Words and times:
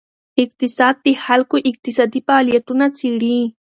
اقتصاد 0.43 0.95
د 1.05 1.07
خلکو 1.25 1.55
اقتصادي 1.69 2.19
فعالیتونه 2.27 2.85
څیړي. 2.97 3.39